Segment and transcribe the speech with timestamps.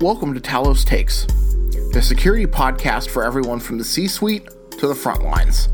[0.00, 1.24] Welcome to Talos Takes,
[1.92, 5.68] the security podcast for everyone from the C suite to the front lines.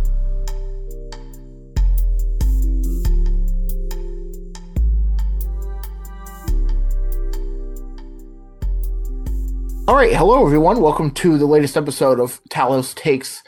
[9.88, 10.80] All right, hello everyone.
[10.80, 13.42] Welcome to the latest episode of Talos Takes.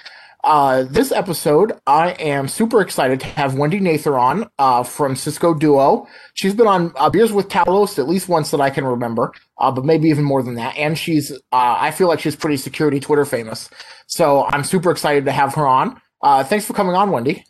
[0.45, 5.54] Uh, this episode, I am super excited to have Wendy Nather on uh, from Cisco
[5.54, 6.08] Duo.
[6.34, 9.70] She's been on uh, Beers with Talos at least once that I can remember, uh,
[9.70, 10.76] but maybe even more than that.
[10.76, 13.70] And she's, uh, I feel like she's pretty security Twitter famous.
[14.08, 16.00] So I'm super excited to have her on.
[16.20, 17.45] Uh, thanks for coming on, Wendy.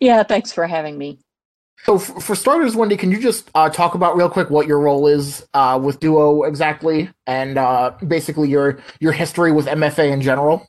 [0.00, 1.18] Yeah, thanks for having me.
[1.84, 4.80] So, f- for starters, Wendy, can you just uh, talk about real quick what your
[4.80, 10.22] role is uh, with Duo exactly, and uh, basically your your history with MFA in
[10.22, 10.66] general?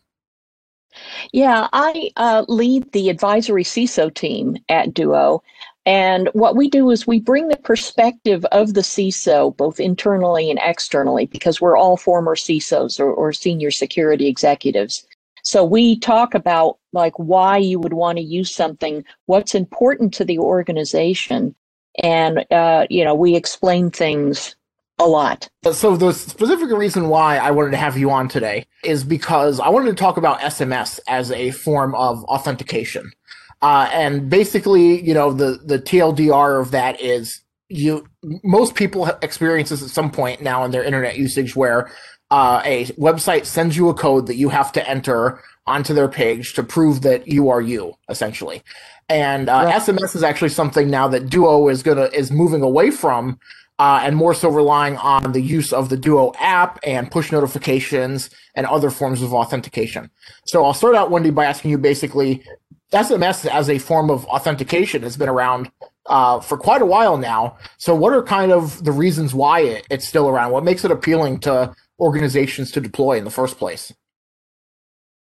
[1.32, 5.44] Yeah, I uh, lead the advisory CISO team at Duo.
[5.86, 10.60] And what we do is we bring the perspective of the CISO, both internally and
[10.64, 15.06] externally, because we're all former CISOs or, or senior security executives.
[15.44, 20.26] So we talk about like why you would want to use something, what's important to
[20.26, 21.54] the organization,
[22.02, 24.56] and uh, you know we explain things
[25.00, 25.50] a lot.
[25.72, 29.70] So the specific reason why I wanted to have you on today is because I
[29.70, 33.12] wanted to talk about SMS as a form of authentication.
[33.62, 38.06] Uh, and basically, you know, the, the TLDR of that is you,
[38.44, 41.90] most people experience this at some point now in their internet usage where
[42.30, 46.54] uh, a website sends you a code that you have to enter onto their page
[46.54, 48.62] to prove that you are you, essentially.
[49.10, 49.82] And uh, right.
[49.82, 53.40] SMS is actually something now that Duo is gonna is moving away from
[53.80, 58.30] uh, and more so relying on the use of the Duo app and push notifications
[58.56, 60.10] and other forms of authentication.
[60.46, 62.44] So I'll start out, Wendy, by asking you basically
[62.92, 65.72] SMS as a form of authentication has been around
[66.06, 67.58] uh, for quite a while now.
[67.78, 70.52] So what are kind of the reasons why it, it's still around?
[70.52, 73.92] What makes it appealing to organizations to deploy in the first place?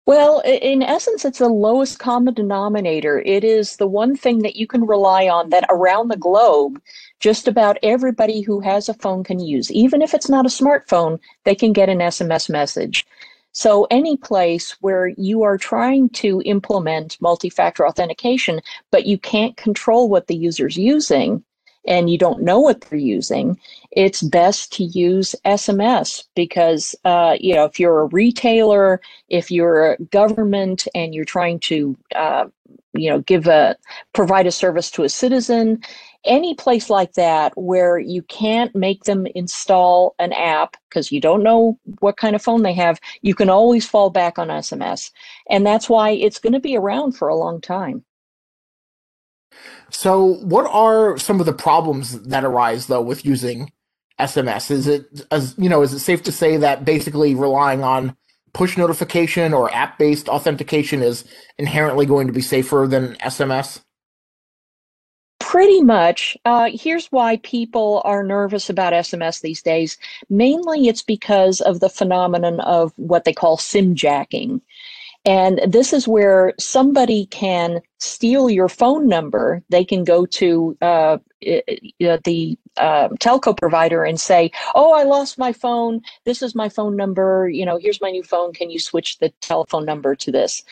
[0.05, 3.19] Well, in essence, it's the lowest common denominator.
[3.19, 6.81] It is the one thing that you can rely on that around the globe,
[7.19, 9.71] just about everybody who has a phone can use.
[9.71, 13.05] Even if it's not a smartphone, they can get an SMS message.
[13.51, 19.57] So, any place where you are trying to implement multi factor authentication, but you can't
[19.57, 21.43] control what the user's using,
[21.85, 23.59] and you don't know what they're using,
[23.91, 29.93] it's best to use SMS because, uh, you know, if you're a retailer, if you're
[29.93, 32.45] a government and you're trying to, uh,
[32.93, 33.75] you know, give a,
[34.13, 35.81] provide a service to a citizen,
[36.25, 41.43] any place like that where you can't make them install an app because you don't
[41.43, 45.11] know what kind of phone they have, you can always fall back on SMS.
[45.49, 48.03] And that's why it's going to be around for a long time.
[49.89, 53.71] So, what are some of the problems that arise though with using
[54.19, 54.71] SMS?
[54.71, 58.15] Is it as you know, is it safe to say that basically relying on
[58.53, 61.23] push notification or app-based authentication is
[61.57, 63.81] inherently going to be safer than SMS?
[65.39, 66.37] Pretty much.
[66.45, 69.97] Uh, here's why people are nervous about SMS these days.
[70.29, 74.61] Mainly, it's because of the phenomenon of what they call SIM jacking.
[75.25, 79.61] And this is where somebody can steal your phone number.
[79.69, 85.51] They can go to uh, the uh, telco provider and say, "Oh, I lost my
[85.51, 86.01] phone.
[86.23, 87.49] This is my phone number.
[87.49, 88.53] You know, here's my new phone.
[88.53, 90.63] Can you switch the telephone number to this?"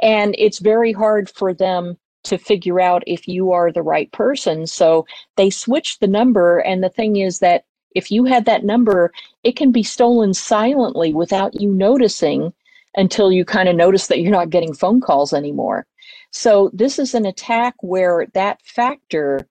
[0.00, 4.66] And it's very hard for them to figure out if you are the right person.
[4.66, 5.06] So
[5.36, 6.58] they switch the number.
[6.58, 7.64] And the thing is that
[7.94, 9.12] if you had that number,
[9.42, 12.52] it can be stolen silently without you noticing
[12.96, 15.86] until you kind of notice that you're not getting phone calls anymore.
[16.30, 19.46] So this is an attack where that factor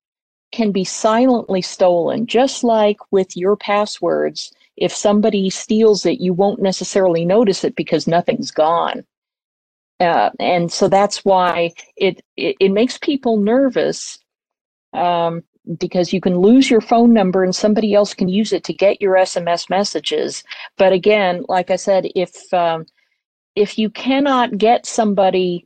[0.52, 4.52] can be silently stolen, just like with your passwords.
[4.78, 9.06] If somebody steals it, you won't necessarily notice it because nothing's gone.
[10.00, 14.20] Uh, and so that's why it, it, it makes people nervous
[14.94, 15.42] um,
[15.78, 19.02] because you can lose your phone number and somebody else can use it to get
[19.02, 20.44] your SMS messages.
[20.78, 22.86] But again, like I said, if um,
[23.56, 25.66] if you cannot get somebody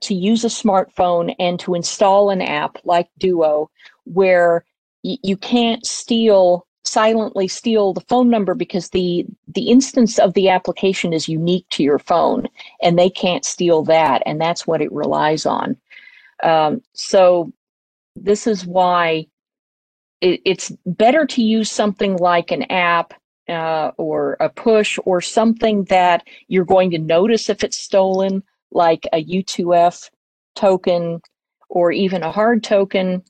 [0.00, 3.70] to use a smartphone and to install an app like Duo,
[4.04, 4.64] where
[5.04, 10.48] y- you can't steal silently steal the phone number because the the instance of the
[10.48, 12.46] application is unique to your phone
[12.82, 15.76] and they can't steal that and that's what it relies on.
[16.42, 17.52] Um, so
[18.16, 19.26] this is why
[20.20, 23.12] it, it's better to use something like an app
[23.48, 29.06] uh, or a push or something that you're going to notice if it's stolen, like
[29.12, 30.10] a U2F
[30.54, 31.20] token
[31.68, 33.22] or even a hard token.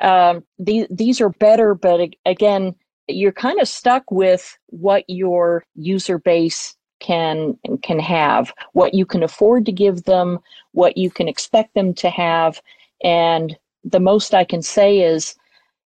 [0.00, 2.74] Um, these, these are better, but again,
[3.08, 9.22] you're kind of stuck with what your user base can can have, what you can
[9.22, 10.38] afford to give them,
[10.72, 12.62] what you can expect them to have,
[13.02, 15.34] and the most I can say is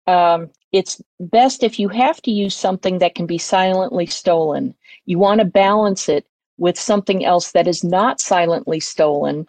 [0.08, 4.76] um, it's best if you have to use something that can be silently stolen.
[5.06, 6.26] You want to balance it
[6.58, 9.48] with something else that is not silently stolen.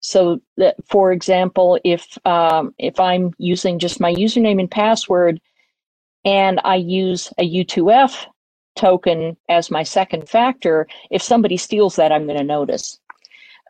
[0.00, 5.40] So that, for example, if um, if I'm using just my username and password,
[6.24, 8.26] and I use a U2F
[8.76, 13.00] token as my second factor, if somebody steals that, I'm going to notice.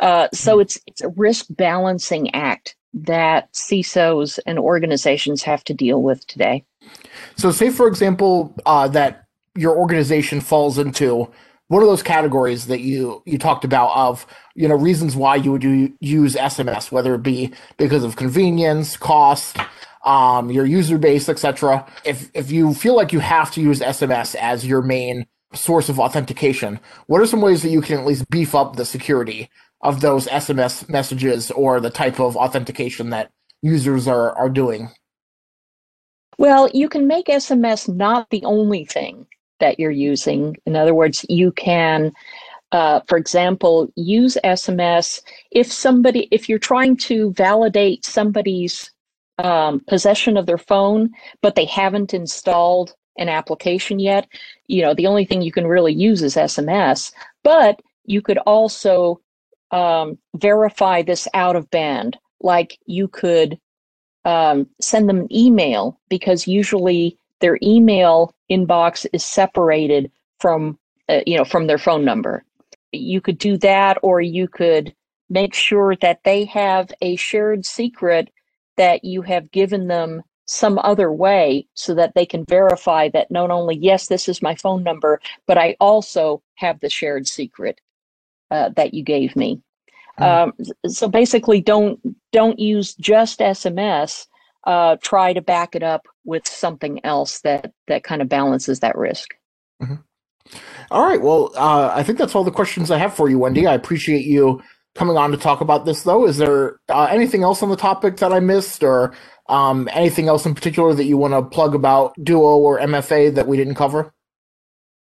[0.00, 0.62] Uh, so hmm.
[0.62, 6.64] it's it's a risk balancing act that CISOs and organizations have to deal with today.
[7.37, 9.25] So, say for example uh, that
[9.55, 11.31] your organization falls into
[11.69, 15.52] one of those categories that you you talked about of you know reasons why you
[15.52, 19.58] would use SMS, whether it be because of convenience, cost,
[20.05, 21.87] um, your user base, etc.
[22.05, 25.99] If if you feel like you have to use SMS as your main source of
[25.99, 29.50] authentication, what are some ways that you can at least beef up the security
[29.81, 33.31] of those SMS messages or the type of authentication that
[33.62, 34.91] users are, are doing?
[36.39, 39.27] Well, you can make SMS not the only thing
[39.61, 40.56] that you're using.
[40.67, 42.12] In other words, you can,
[42.71, 48.91] uh, for example, use SMS if somebody, if you're trying to validate somebody's
[49.39, 51.11] um, possession of their phone,
[51.43, 54.26] but they haven't installed an application yet.
[54.67, 57.12] You know, the only thing you can really use is SMS,
[57.43, 59.20] but you could also
[59.70, 62.17] um, verify this out of band.
[62.41, 63.59] Like you could
[64.25, 70.11] um, send them an email because usually their email inbox is separated
[70.41, 70.79] from
[71.09, 72.44] uh, you know from their phone number.
[72.93, 74.94] You could do that, or you could
[75.29, 78.31] make sure that they have a shared secret
[78.76, 83.50] that you have given them some other way so that they can verify that not
[83.50, 87.81] only yes this is my phone number but i also have the shared secret
[88.50, 89.61] uh, that you gave me
[90.19, 90.25] mm.
[90.25, 90.53] um,
[90.89, 92.00] so basically don't
[92.33, 94.27] don't use just sms
[94.65, 98.97] uh, try to back it up with something else that that kind of balances that
[98.97, 99.35] risk
[99.83, 99.97] mm-hmm.
[100.91, 103.67] all right well uh, i think that's all the questions i have for you wendy
[103.67, 104.62] i appreciate you
[104.99, 106.27] coming on to talk about this, though.
[106.27, 109.15] Is there uh, anything else on the topic that I missed, or
[109.49, 113.47] um, anything else in particular that you want to plug about Duo or MFA that
[113.47, 114.12] we didn't cover?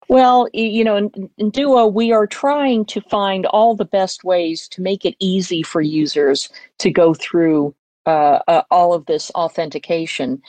[0.08, 4.68] Well, you know, in, in, Duo, we are trying to find all the best ways
[4.68, 6.48] to make it easy for users
[6.78, 7.74] to go through
[8.06, 10.40] uh, uh, all of this authentication.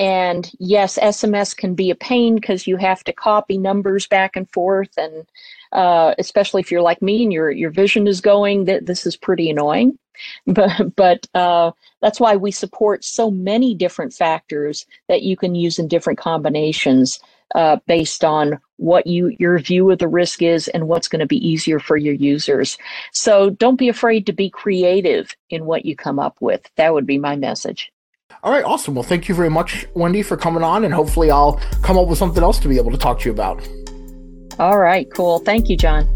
[0.00, 4.50] And yes, SMS can be a pain because you have to copy numbers back and
[4.50, 5.26] forth, and
[5.72, 9.16] uh, especially if you're like me and your your vision is going, that this is
[9.16, 9.98] pretty annoying.
[10.46, 15.78] But but uh, that's why we support so many different factors that you can use
[15.78, 17.20] in different combinations
[17.54, 21.26] uh, based on what you your view of the risk is and what's going to
[21.26, 22.78] be easier for your users.
[23.12, 26.70] So don't be afraid to be creative in what you come up with.
[26.76, 27.90] That would be my message.
[28.42, 28.94] All right, awesome.
[28.94, 32.18] Well, thank you very much, Wendy, for coming on, and hopefully I'll come up with
[32.18, 33.66] something else to be able to talk to you about.
[34.58, 35.40] All right, cool.
[35.40, 36.08] Thank you, John.